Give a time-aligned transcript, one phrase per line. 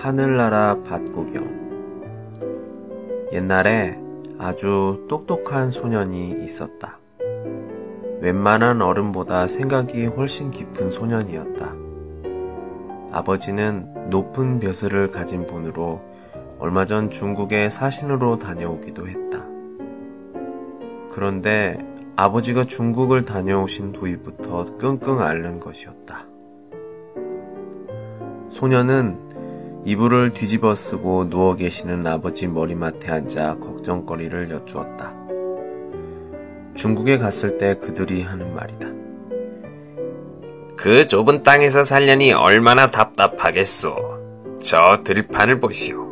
[0.00, 1.58] 하늘나라 밭구경
[3.32, 3.98] 옛날에
[4.38, 7.00] 아주 똑똑한 소년이 있었다.
[8.20, 11.74] 웬만한 어른보다 생각이 훨씬 깊은 소년이었다.
[13.10, 16.00] 아버지는 높은 벼슬을 가진 분으로
[16.60, 19.44] 얼마 전 중국에 사신으로 다녀오기도 했다.
[21.10, 21.76] 그런데
[22.14, 26.24] 아버지가 중국을 다녀오신 후부터 끙끙 앓는 것이었다.
[28.50, 29.27] 소녀는
[29.88, 35.14] 이불을 뒤집어 쓰고 누워 계시는 아버지 머리맡에 앉아 걱정거리를 여쭈었다.
[36.74, 38.86] 중국에 갔을 때 그들이 하는 말이다.
[40.76, 44.58] 그 좁은 땅에서 살려니 얼마나 답답하겠소.
[44.62, 46.06] 저 들판을 보시오.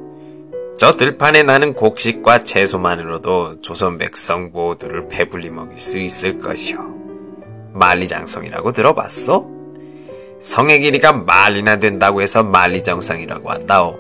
[0.78, 6.78] 저 들판에 나는 곡식과 채소만으로도 조선 백성 모두를 배불리 먹일 수 있을 것이오.
[7.74, 9.55] 만리장성이라고 들어봤소?
[10.45, 13.95] 성의 길이가 만리나 된다고 해서 만리정상이라고 한다오.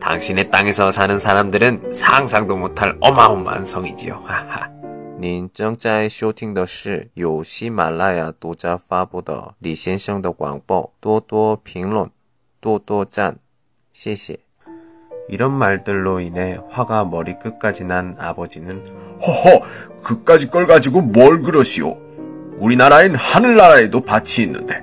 [0.00, 4.22] 당신의 땅에서 사는 사람들은 상상도 못할 어마어마한 성이지요.
[4.24, 4.70] 하하.
[5.18, 12.08] 您正在收听的是由喜马拉雅独家发布的李先生的广播，多多评论，
[12.62, 13.36] 多多赞，
[13.92, 14.38] 谢谢。
[15.28, 18.82] 이런 말들로 인해 화가 머리끝까지 난 아버지는
[19.20, 19.62] 허허,
[20.02, 21.98] 그까짓 걸 가지고 뭘 그러시오?
[22.58, 24.82] 우리나라엔 하늘나라에도 밭이 있는데.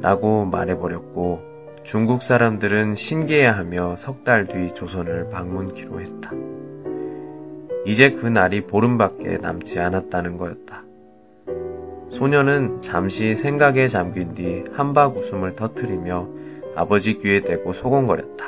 [0.00, 1.40] 라고 말해버렸고
[1.84, 6.32] 중국 사람들은 신기해하며 석 달 뒤 조선을 방문키로 했다.
[7.86, 10.84] 이제 그 날이 보름밖에 남지 않았다는 거였다.
[12.10, 16.28] 소녀는 잠시 생각에 잠긴 뒤 한박 웃음을 터트리며
[16.76, 18.44] 아버지 귀에 대고 소곤거렸다.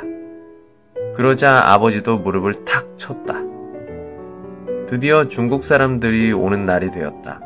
[1.14, 3.34] 그러자 아버지도 무릎을 탁 쳤다.
[4.86, 7.40] 드디어 중국 사람들이 오는 날이 되었다.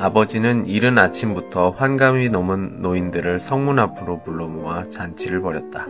[0.00, 5.88] 아버지는 이른 아침부터 환감이 넘은 노인들을 성문 앞으로 불러 모아 잔치를 벌였다.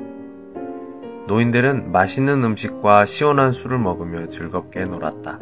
[1.29, 5.39] 노인들은 맛있는 음식과 시원한 술을 먹으며 즐겁게 놀았다.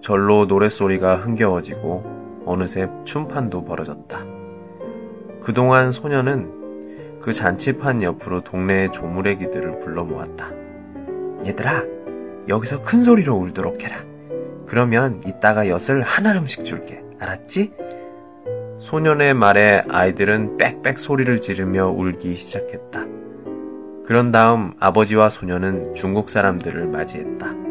[0.00, 4.20] 절로 노랫소리가 흥겨워지고 어느새 춤판도 벌어졌다.
[5.40, 10.46] 그동안 소녀는 그 잔치판 옆으로 동네의 조무래기들을 불러 모았다.
[11.44, 11.82] 얘들아,
[12.46, 13.96] 여기서 큰 소리로 울도록 해라.
[14.68, 17.02] 그러면 이따가 엿을 한 알음씩 줄게.
[17.22, 17.72] 알았지?
[18.80, 23.04] 소년의 말에 아이들은 빽빽 소리를 지르며 울기 시작했다.
[24.04, 27.62] 그런 다음 아버지와 소녀는 중국 사람들을 맞이했다.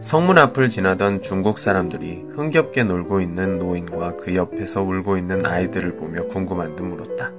[0.00, 6.24] 성문 앞을 지나던 중국 사람들이 흥겹게 놀고 있는 노인과 그 옆에서 울고 있는 아이들을 보며
[6.24, 7.30] 궁금한 듯 물었다.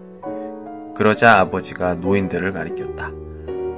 [0.95, 3.11] 그러자 아버지가 노인들을 가리켰다.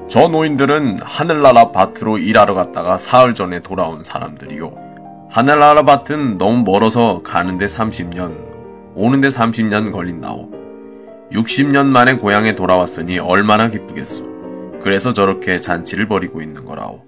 [0.07, 4.94] 저 노인들은 하늘나라 밭으로 일하러 갔다가 사흘 전에 돌아온 사람들이요.
[5.29, 10.49] 하늘나라 밭은 너무 멀어서 가는데 30년, 오는데 30년 걸린다오.
[11.31, 14.79] 60년 만에 고향에 돌아왔으니 얼마나 기쁘겠소.
[14.81, 17.01] 그래서 저렇게 잔치를 벌이고 있는 거라오.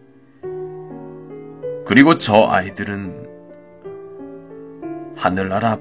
[1.86, 3.28] 그리고 저 아이들은
[5.16, 5.78] 하늘나라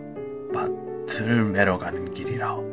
[0.55, 2.65] 밭을 매러 가는 길이라오.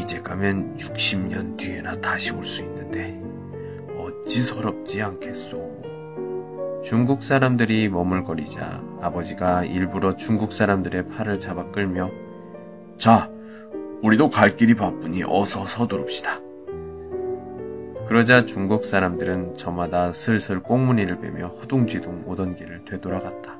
[0.00, 3.20] 이제 가면 60년 뒤에나 다시 올 수 있는데
[3.98, 5.87] 어찌 서럽지 않겠소.
[6.82, 12.10] 중국 사람들이 머물거리자 아버지가 일부러 중국 사람들의 팔을 잡아 끌며
[12.96, 13.30] 자,
[14.02, 16.40] 우리도 갈 길이 바쁘니 어서 서두릅시다.
[18.06, 23.58] 그러자 중국 사람들은 저마다 슬슬 꽁무니를 베며 허둥지둥 오던 길을 되돌아갔다.